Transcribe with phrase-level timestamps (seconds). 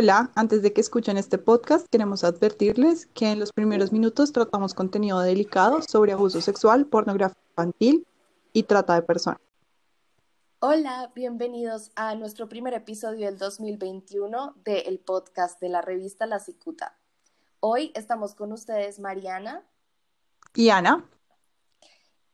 [0.00, 4.72] Hola, antes de que escuchen este podcast, queremos advertirles que en los primeros minutos tratamos
[4.72, 8.06] contenido delicado sobre abuso sexual, pornografía infantil
[8.52, 9.40] y trata de personas.
[10.60, 16.96] Hola, bienvenidos a nuestro primer episodio del 2021 del podcast de la revista La Cicuta.
[17.58, 19.64] Hoy estamos con ustedes Mariana
[20.54, 21.04] y Ana.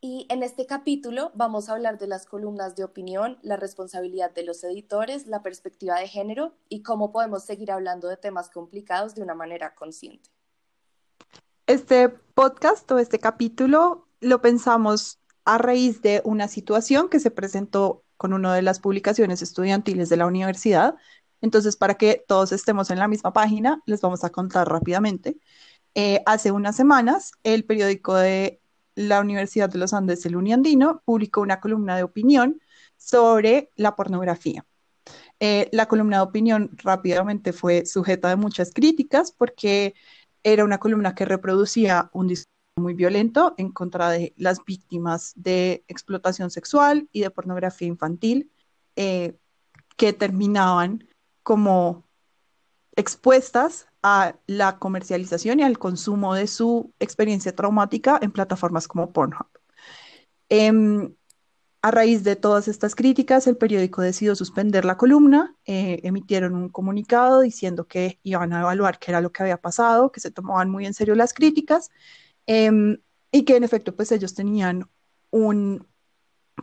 [0.06, 4.44] Y en este capítulo vamos a hablar de las columnas de opinión, la responsabilidad de
[4.44, 9.22] los editores, la perspectiva de género y cómo podemos seguir hablando de temas complicados de
[9.22, 10.28] una manera consciente.
[11.66, 18.04] Este podcast o este capítulo lo pensamos a raíz de una situación que se presentó
[18.18, 20.96] con una de las publicaciones estudiantiles de la universidad.
[21.40, 25.38] Entonces, para que todos estemos en la misma página, les vamos a contar rápidamente.
[25.94, 28.60] Eh, hace unas semanas, el periódico de
[28.94, 32.60] la Universidad de los Andes, el Uniandino, publicó una columna de opinión
[32.96, 34.64] sobre la pornografía.
[35.40, 39.94] Eh, la columna de opinión rápidamente fue sujeta de muchas críticas porque
[40.42, 45.84] era una columna que reproducía un discurso muy violento en contra de las víctimas de
[45.88, 48.50] explotación sexual y de pornografía infantil
[48.96, 49.36] eh,
[49.96, 51.06] que terminaban
[51.42, 52.03] como
[52.96, 59.48] expuestas a la comercialización y al consumo de su experiencia traumática en plataformas como Pornhub.
[60.48, 61.14] Em,
[61.82, 66.68] a raíz de todas estas críticas, el periódico decidió suspender la columna, eh, emitieron un
[66.68, 70.70] comunicado diciendo que iban a evaluar qué era lo que había pasado, que se tomaban
[70.70, 71.90] muy en serio las críticas
[72.46, 72.98] em,
[73.32, 74.88] y que en efecto pues ellos tenían
[75.30, 75.86] un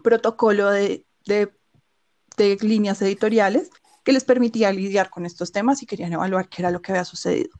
[0.03, 3.69] protocolo de, de líneas editoriales
[4.11, 7.05] que les permitía lidiar con estos temas y querían evaluar qué era lo que había
[7.05, 7.51] sucedido.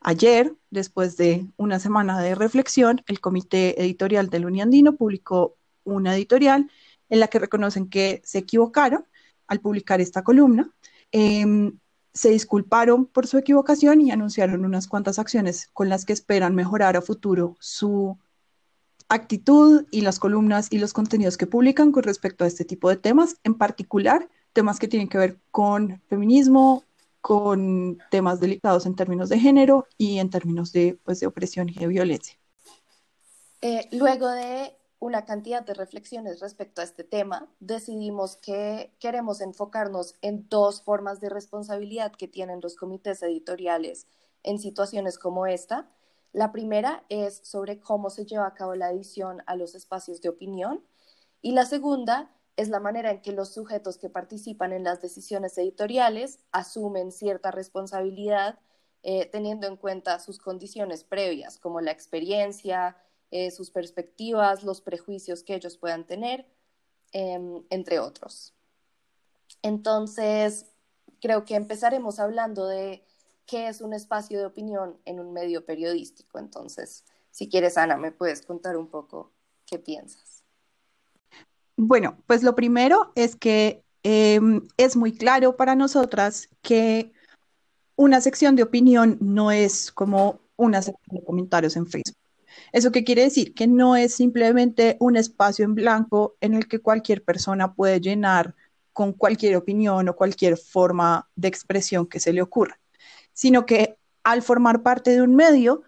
[0.00, 6.68] Ayer, después de una semana de reflexión, el comité editorial del Uniandino publicó una editorial
[7.08, 9.06] en la que reconocen que se equivocaron
[9.46, 10.72] al publicar esta columna.
[11.12, 11.78] Em,
[12.12, 16.96] se disculparon por su equivocación y anunciaron unas cuantas acciones con las que esperan mejorar
[16.96, 18.18] a futuro su
[19.08, 22.96] actitud y las columnas y los contenidos que publican con respecto a este tipo de
[22.96, 26.84] temas, en particular temas que tienen que ver con feminismo,
[27.20, 31.74] con temas delicados en términos de género y en términos de, pues, de opresión y
[31.74, 32.38] de violencia.
[33.60, 40.14] Eh, luego de una cantidad de reflexiones respecto a este tema, decidimos que queremos enfocarnos
[40.22, 44.06] en dos formas de responsabilidad que tienen los comités editoriales
[44.42, 45.90] en situaciones como esta.
[46.32, 50.28] La primera es sobre cómo se lleva a cabo la edición a los espacios de
[50.28, 50.84] opinión
[51.42, 55.58] y la segunda es la manera en que los sujetos que participan en las decisiones
[55.58, 58.58] editoriales asumen cierta responsabilidad
[59.02, 62.96] eh, teniendo en cuenta sus condiciones previas, como la experiencia,
[63.30, 66.46] eh, sus perspectivas, los prejuicios que ellos puedan tener,
[67.12, 68.54] em, entre otros.
[69.60, 70.66] Entonces,
[71.20, 73.04] creo que empezaremos hablando de
[73.46, 76.38] qué es un espacio de opinión en un medio periodístico.
[76.38, 79.32] Entonces, si quieres, Ana, me puedes contar un poco
[79.66, 80.43] qué piensas.
[81.76, 87.12] Bueno, pues lo primero es que em, es muy claro para nosotras que
[87.96, 92.16] una sección de opinión no es como una sección de comentarios en Facebook.
[92.72, 93.54] ¿Eso qué quiere decir?
[93.54, 98.54] Que no es simplemente un espacio en blanco en el que cualquier persona puede llenar
[98.92, 102.78] con cualquier opinión o cualquier forma de expresión que se le ocurra,
[103.32, 105.82] sino que al formar parte de un medio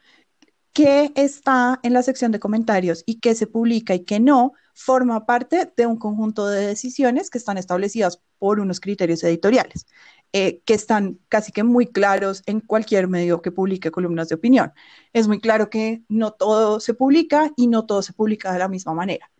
[0.76, 5.24] que está en la sección de comentarios y que se publica y que no, forma
[5.24, 9.86] parte de un conjunto de decisiones que están establecidas por unos criterios editoriales,
[10.34, 14.74] eh, que están casi que muy claros en cualquier medio que publique columnas de opinión.
[15.14, 18.68] Es muy claro que no todo se publica y no todo se publica de la
[18.68, 19.30] misma manera.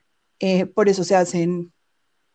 [0.40, 1.70] Eh, por eso se hacen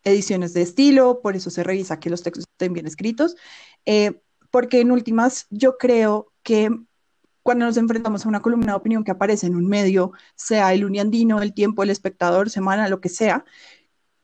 [0.03, 3.35] ediciones de estilo, por eso se revisa que los textos estén bien escritos,
[3.83, 4.21] eh,
[4.51, 6.69] porque en últimas yo creo que
[7.43, 10.85] cuando nos enfrentamos a una columna de opinión que aparece en un medio, sea el
[10.85, 13.45] Uniandino, el Tiempo, el Espectador, Semana, lo que sea,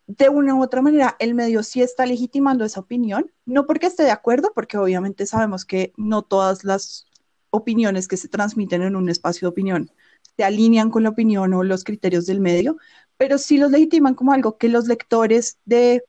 [0.08, 4.04] de una u otra manera el medio sí está legitimando esa opinión, no porque esté
[4.04, 7.08] de acuerdo, porque obviamente sabemos que no todas las
[7.50, 9.92] opiniones que se transmiten en un espacio de opinión
[10.38, 12.78] se alinean con la opinión o los criterios del medio,
[13.18, 16.04] pero sí los legitiman como algo que los lectores de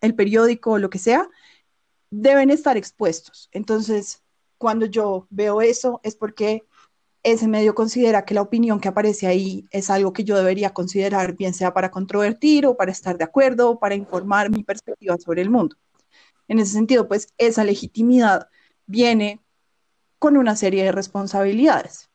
[0.00, 1.28] el periódico o lo que sea
[2.10, 3.48] deben estar expuestos.
[3.52, 4.23] Entonces,
[4.64, 6.64] cuando yo veo eso es porque
[7.22, 11.36] ese medio considera que la opinión que aparece ahí es algo que yo debería considerar,
[11.36, 15.42] bien sea para controvertir o para estar de acuerdo o para informar mi perspectiva sobre
[15.42, 15.76] el mundo.
[16.48, 18.48] En ese sentido, pues esa legitimidad
[18.86, 19.42] viene
[20.18, 22.08] con una serie de responsabilidades.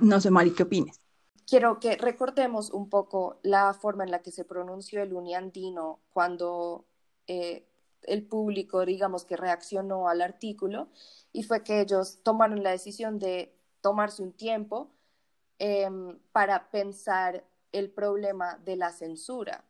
[0.00, 0.98] No sé, Mari, ¿qué opines?
[1.46, 6.86] Quiero que recordemos un poco la forma en la que se pronunció el uniandino cuando
[7.28, 7.68] eh,
[8.02, 10.88] el público, digamos, que reaccionó al artículo
[11.32, 14.90] y fue que ellos tomaron la decisión de tomarse un tiempo
[15.58, 19.64] em, para pensar el problema de la censura.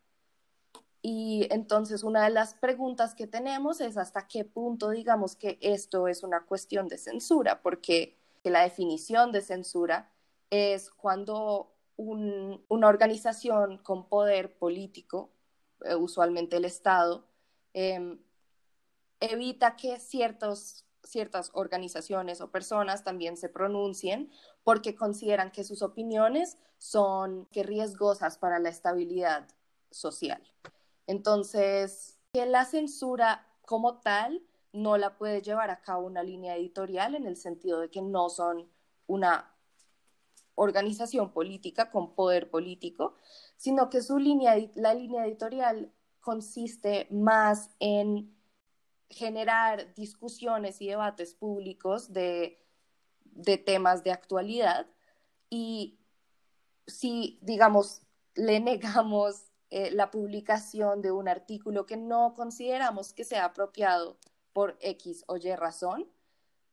[1.00, 6.06] Y entonces una de las preguntas que tenemos es hasta qué punto digamos que esto
[6.06, 10.10] es una cuestión de censura, porque la definición de censura
[10.50, 15.30] es cuando una organización con poder político,
[15.84, 17.26] eh, usualmente el Estado,
[17.74, 18.18] em,
[19.20, 24.30] evita que ciertos, ciertas organizaciones o personas también se pronuncien
[24.64, 29.48] porque consideran que sus opiniones son que riesgosas para la estabilidad
[29.90, 30.42] social.
[31.06, 37.14] Entonces, que la censura como tal no la puede llevar a cabo una línea editorial
[37.14, 38.70] en el sentido de que no son
[39.06, 39.54] una
[40.54, 43.16] organización política con poder político,
[43.56, 48.31] sino que su línea, la línea editorial consiste más en
[49.12, 52.58] generar discusiones y debates públicos de,
[53.24, 54.86] de temas de actualidad
[55.48, 55.98] y
[56.86, 58.02] si, digamos,
[58.34, 64.18] le negamos eh, la publicación de un artículo que no consideramos que sea apropiado
[64.52, 66.08] por X o Y razón,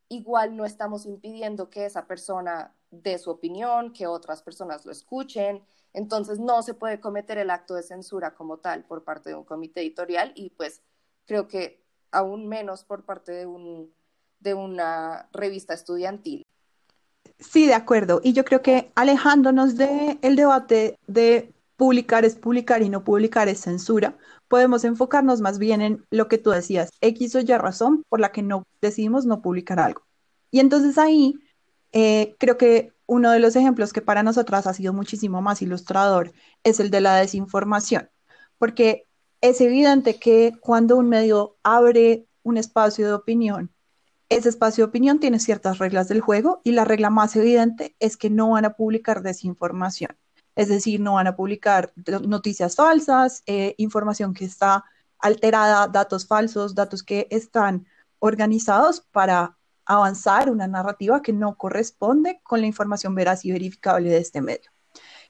[0.09, 5.63] igual no estamos impidiendo que esa persona dé su opinión, que otras personas lo escuchen.
[5.94, 9.44] Entonces no se puede cometer el acto de censura como tal por parte de un
[9.44, 10.81] comité editorial y pues
[11.25, 13.91] creo que aún menos por parte de, un,
[14.39, 16.45] de una revista estudiantil.
[17.39, 18.19] Sí, de acuerdo.
[18.23, 23.47] Y yo creo que alejándonos del el debate de publicar es publicar y no publicar
[23.47, 24.17] es censura,
[24.50, 28.33] podemos enfocarnos más bien en lo que tú decías, X o Y razón por la
[28.33, 30.01] que no decidimos no publicar algo.
[30.51, 31.35] Y entonces ahí
[31.94, 36.33] eh, creo que uno de los ejemplos que para nosotras ha sido muchísimo más ilustrador
[36.63, 38.09] es el de la desinformación,
[38.57, 39.07] porque
[39.41, 43.71] es evidente que cuando un medio abre un espacio de opinión,
[44.30, 48.18] ese espacio de opinión tiene ciertas reglas del juego y la regla más evidente es
[48.18, 50.15] que no van a publicar desinformación
[50.59, 51.94] es decir, no van a publicar
[52.27, 54.83] noticias falsas, eh, información que está
[55.18, 57.88] alterada, datos falsos, datos que están
[58.19, 64.18] organizados para avanzar una narrativa que no corresponde con la información veraz y verificable de
[64.18, 64.69] este medio.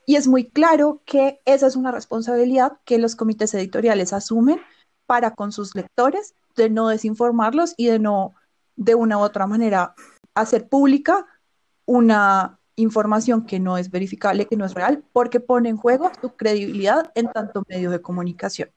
[0.09, 4.59] Y es muy claro que esa es una responsabilidad que los comités editoriales asumen
[5.05, 8.33] para con sus lectores de no desinformarlos y de no,
[8.75, 9.93] de una u otra manera,
[10.33, 11.27] hacer pública
[11.85, 16.35] una información que no es verificable, que no es real, porque pone en juego su
[16.35, 18.71] credibilidad en tanto medio de comunicación.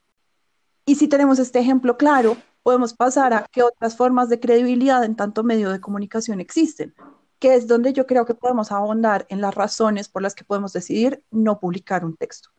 [0.84, 5.16] Y si tenemos este ejemplo claro, podemos pasar a qué otras formas de credibilidad en
[5.16, 6.94] tanto medio de comunicación existen,
[7.42, 10.72] que es donde yo creo que podemos ahondar en las razones por las que podemos
[10.72, 12.50] decidir no publicar un texto.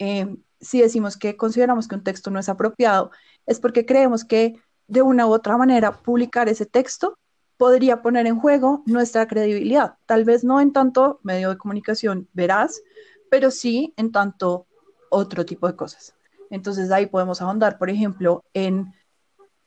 [0.00, 0.26] Eh,
[0.60, 3.12] si decimos que consideramos que un texto no es apropiado,
[3.46, 7.16] es porque creemos que de una u otra manera publicar ese texto
[7.58, 9.98] podría poner en juego nuestra credibilidad.
[10.04, 12.82] Tal vez no en tanto medio de comunicación veraz,
[13.30, 14.66] pero sí en tanto
[15.10, 16.12] otro tipo de cosas.
[16.50, 18.92] Entonces ahí podemos ahondar, por ejemplo, en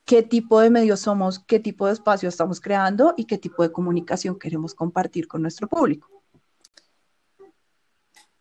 [0.08, 3.74] qué tipo de medios somos, qué tipo de espacio estamos creando y qué tipo de
[3.74, 6.10] comunicación queremos compartir con nuestro público.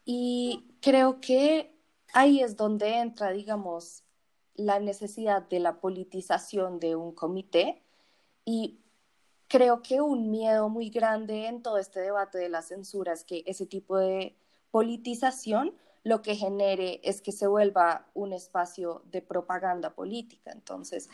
[0.05, 1.77] Y creo que
[2.15, 4.05] ahí es donde entra, digamos,
[4.55, 7.83] la necesidad de la politización de un comité
[8.45, 8.79] y
[9.49, 13.43] creo que un miedo muy grande en todo este debate de la censura es que
[13.45, 14.37] ese tipo de
[14.71, 15.75] politización
[16.05, 20.53] lo que genere es que se vuelva un espacio de propaganda política.
[20.53, 21.09] Entonces,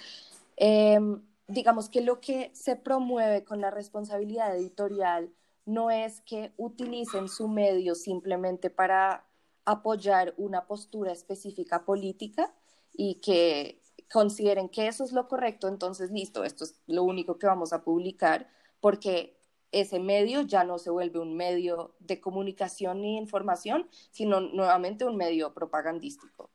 [0.56, 5.32] em, digamos que lo que se promueve con la responsabilidad editorial
[5.64, 9.26] no es que utilicen su medio simplemente para
[9.64, 12.52] apoyar una postura específica política
[12.92, 13.80] y que
[14.12, 17.82] consideren que eso es lo correcto, entonces listo, esto es lo único que vamos a
[17.82, 18.48] publicar,
[18.80, 19.38] porque
[19.72, 25.16] ese medio ya no se vuelve un medio de comunicación ni información, sino nuevamente un
[25.16, 26.51] medio propagandístico.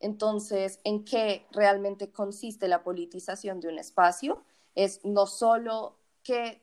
[0.00, 4.42] Entonces, ¿en qué realmente consiste la politización de un espacio?
[4.74, 6.62] Es no solo que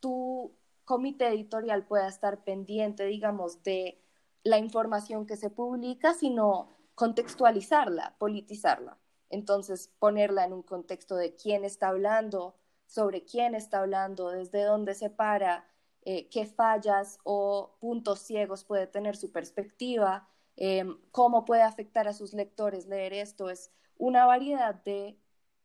[0.00, 0.52] tu
[0.84, 4.02] comité editorial pueda estar pendiente, digamos, de
[4.42, 8.98] la información que se publica, sino contextualizarla, politizarla.
[9.30, 14.94] Entonces, ponerla en un contexto de quién está hablando, sobre quién está hablando, desde dónde
[14.94, 15.64] se para,
[16.04, 22.12] eh, qué fallas o puntos ciegos puede tener su perspectiva, em, cómo puede afectar a
[22.12, 23.50] sus lectores leer esto.
[23.50, 25.18] Es una variedad de,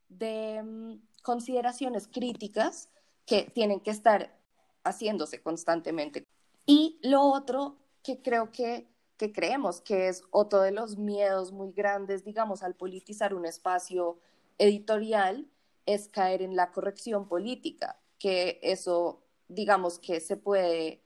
[0.10, 2.89] de mm, consideraciones críticas
[3.25, 4.38] que tienen que estar
[4.84, 6.25] haciéndose constantemente.
[6.65, 11.72] Y lo otro que creo que que creemos que es otro de los miedos muy
[11.72, 14.20] grandes, digamos, al politizar un espacio
[14.60, 15.50] editorial,
[15.86, 21.03] es caer en la corrección política, que eso, digamos, que se puede,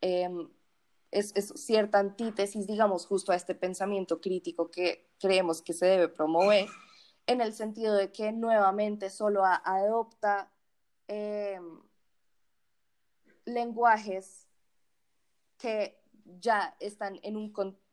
[0.00, 0.50] em,
[1.10, 6.08] es, es, cierta antítesis, digamos, justo a este pensamiento crítico que creemos que se debe
[6.08, 6.66] promover,
[7.26, 10.52] en el sentido de que nuevamente solo adopta
[11.08, 11.80] em,
[13.44, 14.46] lenguajes
[15.58, 16.00] que
[16.40, 17.52] ya están en un,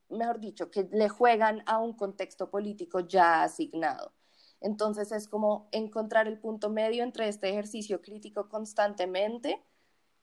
[0.10, 4.14] mejor dicho, que le juegan a un contexto político ya asignado.
[4.60, 9.62] Entonces es como encontrar el punto medio entre este ejercicio crítico constantemente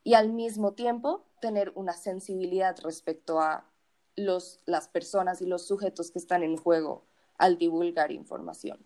[0.03, 3.65] y al mismo tiempo tener una sensibilidad respecto a
[4.17, 7.05] los, las personas y los sujetos que están en juego
[7.39, 8.79] al divulgar información.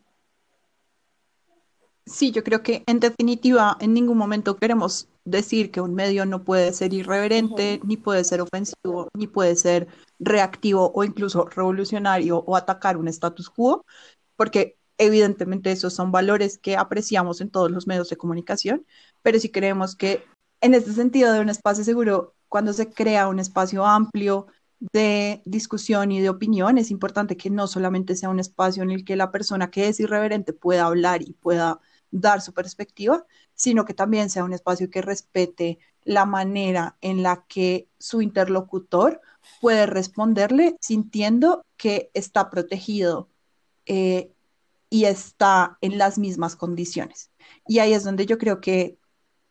[2.07, 6.45] Sí, yo creo que en definitiva en ningún momento queremos decir que un medio no
[6.45, 12.57] puede ser irreverente, ni puede ser ofensivo, ni puede ser reactivo o incluso revolucionario o
[12.57, 13.87] atacar un status quo,
[14.37, 18.87] porque evidentemente esos son valores que apreciamos en todos los medios de comunicación,
[19.23, 20.25] pero si creemos que
[20.65, 24.47] en este sentido de un espacio seguro, cuando se crea un espacio amplio
[24.93, 29.05] de discusión y de opinión, es importante que no solamente sea un espacio en el
[29.05, 31.81] que la persona que es irreverente pueda hablar y pueda
[32.11, 37.45] dar su perspectiva, sino que también sea un espacio que respete la manera en la
[37.47, 39.21] que su interlocutor
[39.61, 43.29] puede responderle sintiendo que está protegido
[43.85, 44.33] eh,
[44.89, 47.31] y está en las mismas condiciones.
[47.69, 48.97] Y ahí es donde yo creo que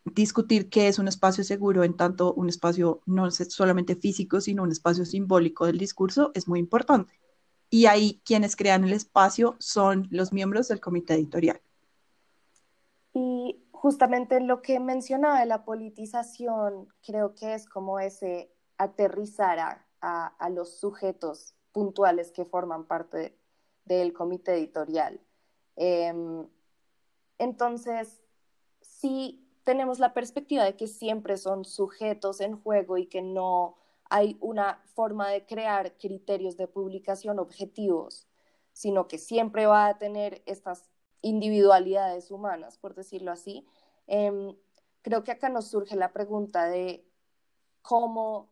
[0.05, 4.71] discutir qué es un espacio seguro en tanto un espacio no solamente físico, sino un
[4.71, 7.13] espacio simbólico del discurso es muy importante.
[7.69, 11.61] Y ahí quienes crean el espacio son los miembros del comité editorial.
[13.13, 20.49] Y justamente lo que mencionaba de la politización, creo que es como ese aterrizar a,
[20.49, 23.39] los sujetos puntuales que forman parte
[23.85, 25.21] del comité editorial.
[25.77, 26.45] Em,
[27.37, 28.21] entonces,
[28.81, 33.75] si tenemos la perspectiva de que siempre son sujetos en juego y que no
[34.09, 38.27] hay una forma de crear criterios de publicación objetivos,
[38.73, 40.89] sino que siempre va a tener estas
[41.21, 43.65] individualidades humanas, por decirlo así,
[44.07, 44.55] em,
[45.01, 47.05] creo que acá nos surge la pregunta de
[47.81, 48.49] cómo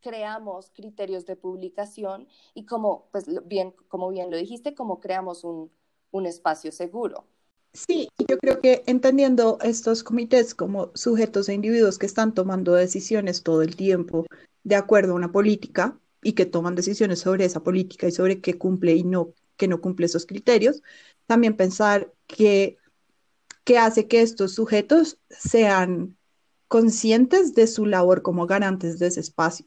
[0.00, 5.72] creamos criterios de publicación y cómo, pues bien, como bien lo dijiste, cómo creamos un,
[6.10, 7.26] un espacio seguro.
[7.74, 13.42] Sí, yo creo que entendiendo estos comités como sujetos e individuos que están tomando decisiones
[13.42, 14.26] todo el tiempo
[14.62, 18.58] de acuerdo a una política y que toman decisiones sobre esa política y sobre qué
[18.58, 20.82] cumple y no, que no cumple esos criterios,
[21.26, 22.78] también pensar que,
[23.78, 26.16] hace que estos sujetos sean
[26.68, 29.66] conscientes de su labor como garantes de ese espacio.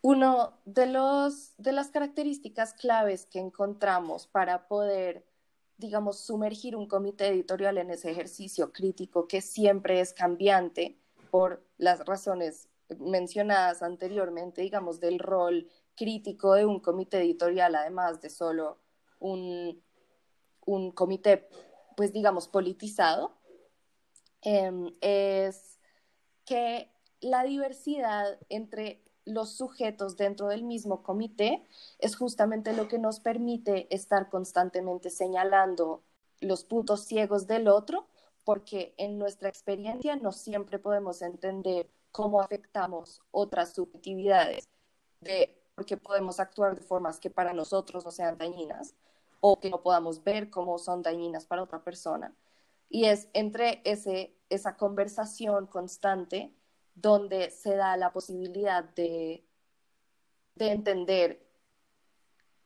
[0.00, 5.24] Uno de, los, de las características claves que encontramos para poder,
[5.78, 10.98] digamos, sumergir un comité editorial en ese ejercicio crítico que siempre es cambiante
[11.30, 18.30] por las razones mencionadas anteriormente, digamos, del rol crítico de un comité editorial, además de
[18.30, 18.78] solo
[19.18, 19.82] un,
[20.66, 21.48] un comité,
[21.96, 23.38] pues digamos, politizado,
[24.42, 25.78] em, es
[26.44, 31.66] que la diversidad entre los sujetos dentro del mismo comité
[31.98, 36.02] es justamente lo que nos permite estar constantemente señalando
[36.40, 38.08] los puntos ciegos del otro,
[38.44, 44.68] porque en nuestra experiencia no siempre podemos entender cómo afectamos otras subjetividades,
[45.20, 48.94] de, porque podemos actuar de formas que para nosotros no sean dañinas,
[49.40, 52.34] o que no podamos ver cómo son dañinas para otra persona.
[52.88, 56.54] Y es entre ese, esa conversación constante
[56.94, 59.44] donde se da la posibilidad de,
[60.54, 61.46] de entender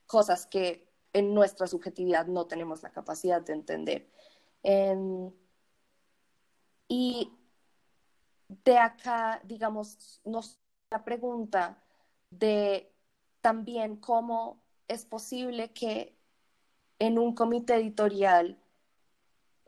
[0.06, 4.10] cosas que en nuestra subjetividad no tenemos la capacidad de entender.
[6.88, 7.32] y
[8.48, 11.82] de acá, digamos, nos la pregunta
[12.30, 12.92] de
[13.40, 16.16] también cómo es posible que
[16.98, 18.58] en un comité editorial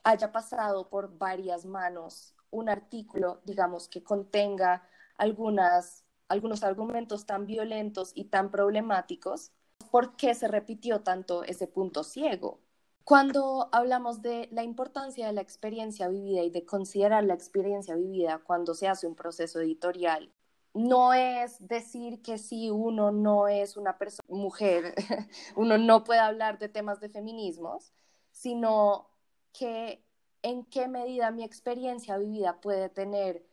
[0.04, 4.82] haya pasado por varias manos un artículo, digamos, que contenga
[5.16, 9.52] algunas, algunos argumentos tan violentos y tan problemáticos,
[9.90, 12.60] ¿por qué se repitió tanto ese punto ciego?
[13.04, 18.38] Cuando hablamos de la importancia de la experiencia vivida y de considerar la experiencia vivida
[18.44, 20.30] cuando se hace un proceso editorial,
[20.74, 24.94] no es decir que si uno no es una persona mujer,
[25.56, 27.92] uno no puede hablar de temas de feminismos,
[28.30, 29.08] sino
[29.52, 30.04] que
[30.48, 33.46] en qué medida mi experiencia vivida puede tener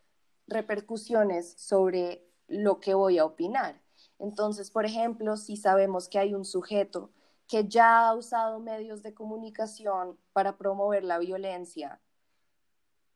[0.48, 3.82] repercusiones sobre lo que voy a opinar.
[4.20, 7.12] Entonces, por ejemplo, si sabemos que hay un sujeto
[7.48, 12.02] que ya ha usado medios de comunicación para promover la violencia,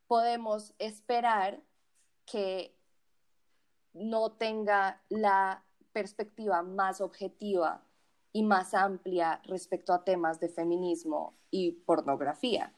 [0.07, 1.63] podemos esperar
[2.25, 2.75] que
[3.93, 7.83] no tenga la perspectiva más objetiva
[8.31, 12.74] y más amplia respecto a temas de feminismo y pornografía.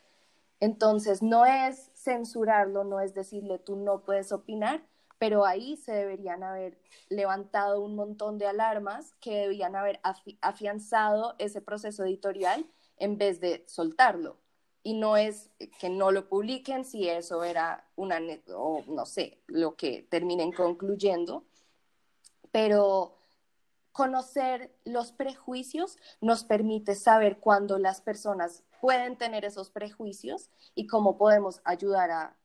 [0.61, 4.81] Entonces, no es censurarlo, no es decirle tú no puedes opinar,
[5.17, 6.77] pero ahí se deberían haber
[7.09, 9.99] levantado un montón de alarmas que debían haber
[10.41, 12.65] afianzado ese proceso editorial
[12.97, 14.37] en vez de soltarlo.
[14.83, 15.49] Y no es
[15.79, 18.19] que no lo publiquen si eso era una,
[18.55, 21.43] o no sé, lo que terminen concluyendo,
[22.51, 23.15] pero
[23.91, 31.17] conocer los prejuicios nos permite saber cuándo las personas pueden tener esos prejuicios y cómo
[31.17, 32.37] podemos ayudar a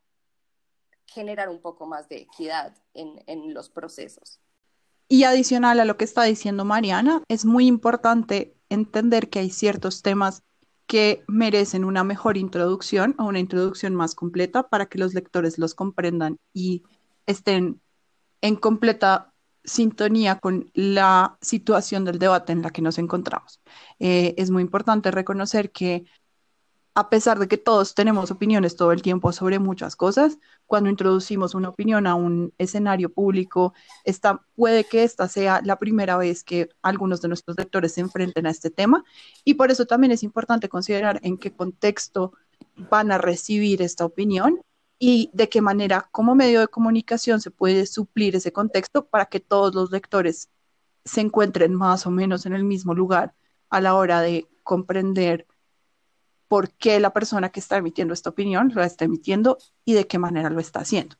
[1.06, 4.40] generar un poco más de equidad en, en los procesos.
[5.08, 10.02] Y adicional a lo que está diciendo Mariana, es muy importante entender que hay ciertos
[10.02, 10.42] temas
[10.86, 15.74] que merecen una mejor introducción o una introducción más completa para que los lectores los
[15.74, 16.82] comprendan y
[17.26, 17.80] estén
[18.40, 19.32] en completa
[19.66, 23.60] sintonía con la situación del debate en la que nos encontramos.
[23.98, 26.06] Eh, es muy importante reconocer que
[26.94, 31.54] a pesar de que todos tenemos opiniones todo el tiempo sobre muchas cosas, cuando introducimos
[31.54, 36.70] una opinión a un escenario público, esta, puede que esta sea la primera vez que
[36.80, 39.04] algunos de nuestros lectores se enfrenten a este tema
[39.44, 42.32] y por eso también es importante considerar en qué contexto
[42.90, 44.62] van a recibir esta opinión
[44.98, 49.40] y de qué manera como medio de comunicación se puede suplir ese contexto para que
[49.40, 50.48] todos los lectores
[51.04, 53.34] se encuentren más o menos en el mismo lugar
[53.70, 55.46] a la hora de comprender
[56.48, 60.18] por qué la persona que está emitiendo esta opinión lo está emitiendo y de qué
[60.18, 61.16] manera lo está haciendo.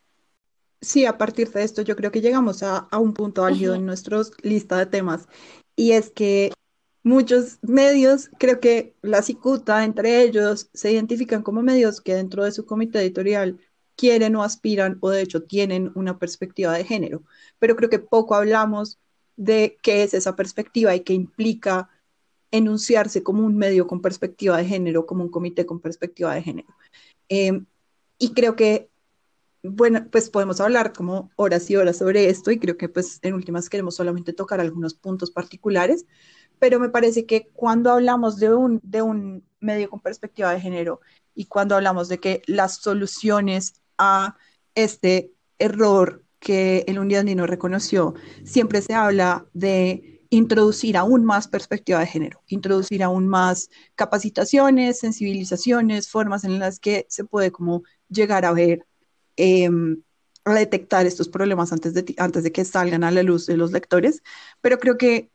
[0.81, 4.21] Sí, a partir de esto yo creo que llegamos a, un punto álgido en nuestra
[4.43, 5.27] lista de temas
[5.75, 6.53] y es que
[7.03, 12.53] muchos medios, creo que la Cicuta entre ellos, se identifican como medios que dentro de
[12.53, 13.59] su comité editorial
[13.97, 17.23] quieren o aspiran o de hecho tienen una perspectiva de género,
[17.59, 18.99] pero creo que poco hablamos
[19.37, 21.91] de qué es esa perspectiva y qué implica
[22.51, 26.75] enunciarse como un medio con perspectiva de género, como un comité con perspectiva de género.
[27.29, 27.61] Eh,
[28.19, 28.89] y creo que,
[29.63, 33.35] bueno, pues podemos hablar como horas y horas sobre esto y creo que pues en
[33.35, 36.07] últimas queremos solamente tocar algunos puntos particulares,
[36.59, 41.01] pero me parece que cuando hablamos de un, de un medio con perspectiva de género
[41.35, 44.37] y cuando hablamos de que las soluciones a
[44.75, 52.07] este error que el Unidandino reconoció, siempre se habla de introducir aún más perspectiva de
[52.07, 58.53] género, introducir aún más capacitaciones, sensibilizaciones, formas en las que se puede como llegar a
[58.53, 58.87] ver,
[59.37, 60.03] em,
[60.45, 63.73] a detectar estos problemas antes de, antes de que salgan a la luz de los
[63.73, 64.23] lectores.
[64.61, 65.31] Pero creo que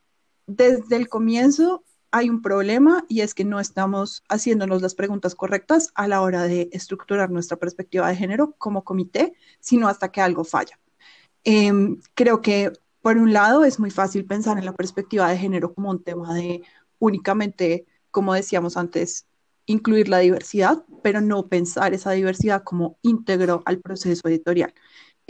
[0.48, 5.92] desde el comienzo hay un problema y es que no estamos haciéndonos las preguntas correctas
[5.96, 10.44] a la hora de estructurar nuestra perspectiva de género como comité, sino hasta que algo
[10.44, 10.80] falla.
[11.44, 12.72] Em, creo que
[13.02, 16.34] por un lado, es muy fácil pensar en la perspectiva de género como un tema
[16.36, 16.62] de
[17.00, 19.26] únicamente, como decíamos antes,
[19.66, 24.74] incluir la diversidad, pero no pensar esa diversidad como íntegro al proceso editorial,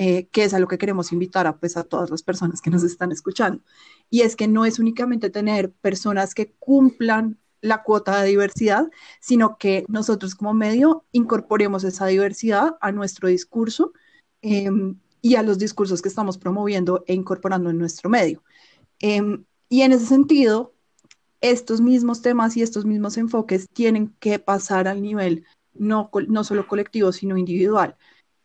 [0.04, 2.72] eh, que es a lo que queremos invitar a, pues, a todas las personas que
[2.72, 3.62] nos están escuchando.
[4.10, 9.60] Y es que no es únicamente tener personas que cumplan la cuota de diversidad, sino
[9.60, 13.94] que nosotros como medio incorporemos esa diversidad a nuestro discurso.
[14.42, 18.42] Em, y a los discursos que estamos promoviendo e incorporando en nuestro medio.
[19.02, 20.74] Em, y en ese sentido,
[21.42, 26.68] estos mismos temas y estos mismos enfoques tienen que pasar al nivel no, no solo
[26.68, 27.96] colectivo, sino individual.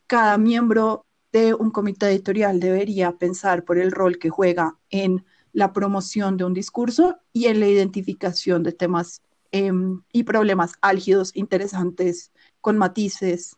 [0.05, 1.06] Cada miembro
[1.53, 6.53] un comité editorial debería pensar por el rol que juega en la promoción de un
[6.53, 9.21] discurso y en la identificación de temas
[9.51, 13.55] em, y problemas álgidos, interesantes, con matices,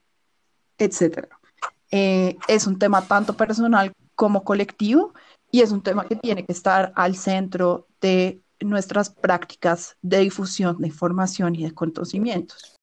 [0.77, 1.29] etcétera.
[1.91, 5.13] Eh, es un tema tanto personal como colectivo
[5.51, 10.77] y es un tema que tiene que estar al centro de nuestras prácticas de difusión
[10.77, 12.78] de información y de conocimientos.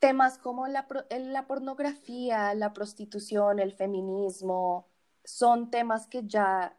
[0.00, 4.88] Temas como la, la pornografía, la prostitución, el feminismo,
[5.24, 6.76] son temas que ya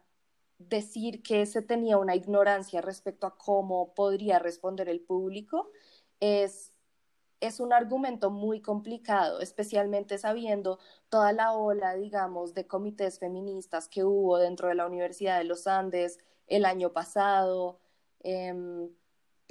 [0.58, 5.70] decir que se tenía una ignorancia respecto a cómo podría responder el público
[6.20, 6.72] es
[7.42, 14.04] es un argumento muy complicado, especialmente sabiendo toda la ola, digamos, de comités feministas que
[14.04, 17.80] hubo dentro de la Universidad de los Andes el año pasado,
[18.20, 18.88] em,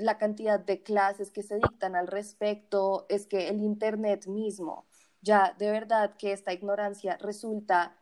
[0.01, 4.85] la cantidad de clases que se dictan al respecto, es que el Internet mismo,
[5.21, 7.97] ya de verdad que esta ignorancia resulta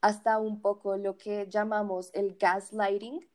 [0.00, 3.28] hasta un poco lo que llamamos el gaslighting,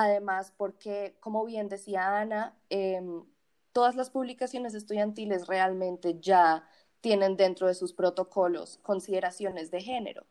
[0.00, 3.24] Además, porque, como bien decía Ana, em,
[3.72, 6.68] todas las publicaciones estudiantiles realmente ya
[7.00, 10.24] tienen dentro de sus protocolos consideraciones de género.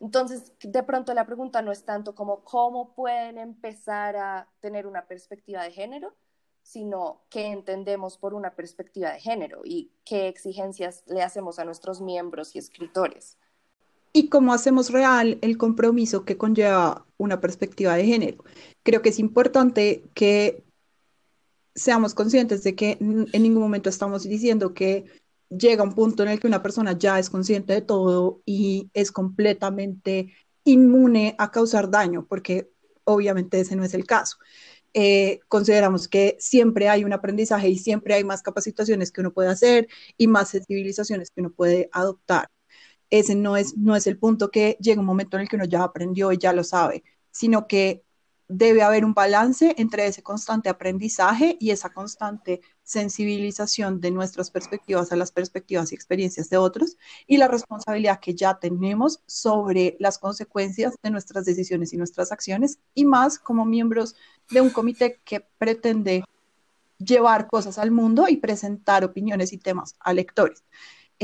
[0.00, 5.06] Entonces, de pronto la pregunta no es tanto como cómo pueden empezar a tener una
[5.06, 6.16] perspectiva de género,
[6.62, 12.00] sino qué entendemos por una perspectiva de género y qué exigencias le hacemos a nuestros
[12.00, 13.36] miembros y escritores.
[14.12, 18.44] Y cómo hacemos real el compromiso que conlleva una perspectiva de género.
[18.82, 20.64] Creo que es importante que
[21.74, 25.06] seamos conscientes de que en ningún momento estamos diciendo que
[25.48, 29.12] llega un punto en el que una persona ya es consciente de todo y es
[29.12, 32.70] completamente inmune a causar daño, porque
[33.04, 34.36] obviamente ese no es el caso.
[34.94, 39.48] Eh, consideramos que siempre hay un aprendizaje y siempre hay más capacitaciones que uno puede
[39.50, 42.48] hacer y más sensibilizaciones que uno puede adoptar.
[43.10, 45.64] Ese no es, no es el punto que llega un momento en el que uno
[45.66, 48.04] ya aprendió y ya lo sabe, sino que
[48.52, 55.10] debe haber un balance entre ese constante aprendizaje y esa constante sensibilización de nuestras perspectivas
[55.10, 60.18] a las perspectivas y experiencias de otros y la responsabilidad que ya tenemos sobre las
[60.18, 64.16] consecuencias de nuestras decisiones y nuestras acciones y más como miembros
[64.50, 66.24] de un comité que pretende
[66.98, 70.62] llevar cosas al mundo y presentar opiniones y temas a lectores.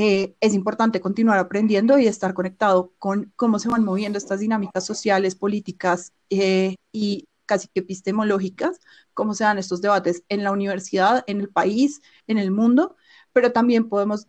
[0.01, 4.85] Eh, es importante continuar aprendiendo y estar conectado con cómo se van moviendo estas dinámicas
[4.85, 8.79] sociales, políticas eh, y casi que epistemológicas,
[9.13, 12.95] cómo se dan estos debates en la universidad, en el país, en el mundo,
[13.33, 14.27] pero también podemos,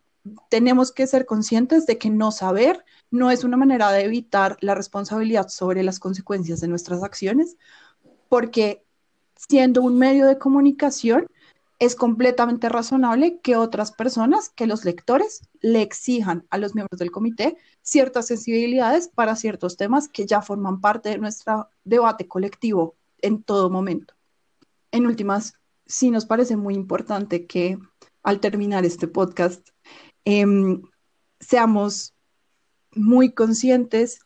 [0.49, 4.75] tenemos que ser conscientes de que no saber no es una manera de evitar la
[4.75, 7.55] responsabilidad sobre las consecuencias de nuestras acciones,
[8.27, 8.83] porque
[9.37, 11.27] siendo un medio de comunicación,
[11.81, 17.09] es completamente razonable que otras personas, que los lectores, le exijan a los miembros del
[17.09, 23.41] comité ciertas sensibilidades para ciertos temas que ya forman parte de nuestro debate colectivo en
[23.41, 24.13] todo momento.
[24.91, 25.55] En últimas,
[25.87, 27.79] sí nos parece muy importante que
[28.21, 29.67] al terminar este podcast
[30.23, 30.83] em,
[31.39, 32.13] seamos
[32.91, 34.19] muy conscientes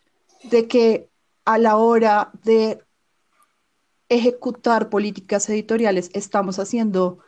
[0.52, 1.10] de que
[1.46, 2.85] a la hora de
[4.10, 7.20] ejecutar políticas editoriales, estamos haciendo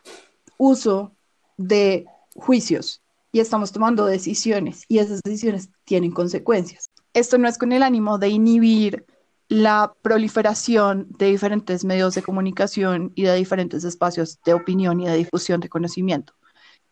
[0.58, 1.16] uso
[1.58, 6.90] de juicios y estamos tomando decisiones y esas decisiones tienen consecuencias.
[7.14, 9.06] Esto no es con el ánimo de inhibir
[9.50, 15.16] la proliferación de diferentes medios de comunicación y de diferentes espacios de opinión y de
[15.16, 16.34] difusión de conocimiento,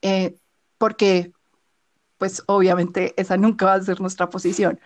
[0.02, 0.36] eh,
[0.78, 1.34] porque
[2.18, 4.80] pues obviamente esa nunca va a ser nuestra posición,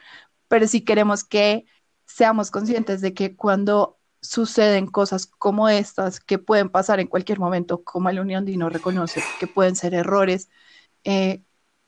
[0.47, 1.65] pero sí queremos que
[2.05, 7.83] seamos conscientes de que cuando suceden cosas como estas que pueden pasar en cualquier momento,
[7.83, 10.49] como el Unión Dino reconoce, que pueden ser errores
[11.03, 11.43] eh,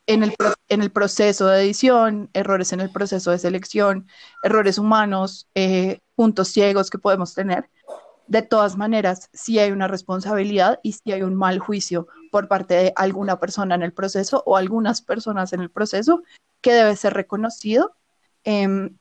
[0.08, 0.36] en, el,
[0.70, 4.08] en, el, proceso de edición, errores en el proceso de selección,
[4.44, 7.70] errores humanos, eh, puntos ciegos que podemos tener.
[8.28, 12.74] De todas maneras, si hay una responsabilidad y si hay un mal juicio por parte
[12.76, 16.24] de alguna persona en el proceso o algunas personas en el proceso
[16.62, 17.96] que debe ser reconocido
[18.44, 18.98] em,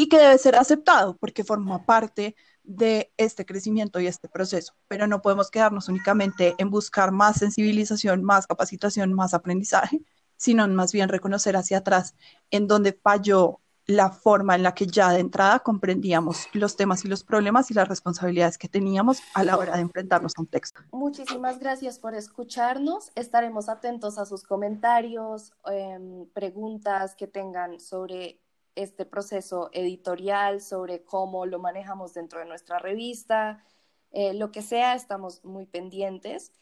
[0.00, 5.06] y que debe ser aceptado porque forma parte de este crecimiento y este proceso, pero
[5.06, 10.00] no podemos quedarnos únicamente en buscar más sensibilización, más capacitación, más aprendizaje,
[10.36, 12.14] sino más bien reconocer hacia atrás
[12.50, 17.08] en donde falló la forma en la que ya de entrada comprendíamos los temas y
[17.08, 20.80] los problemas y las responsabilidades que teníamos a la hora de enfrentarnos a un texto.
[20.92, 23.12] Muchísimas gracias por escucharnos.
[23.16, 28.40] Estaremos atentos a sus comentarios, em, preguntas que tengan sobre
[28.74, 33.64] este proceso editorial, sobre cómo lo manejamos dentro de nuestra revista,
[34.12, 36.52] eh, lo que sea, estamos muy pendientes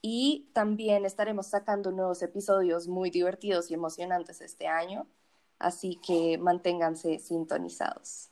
[0.00, 5.06] y también estaremos sacando nuevos episodios muy divertidos y emocionantes este año,
[5.58, 8.30] así que manténganse sintonizados.